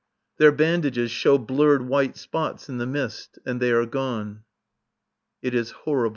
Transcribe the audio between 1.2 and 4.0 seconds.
blurred white spots in the mist, and they are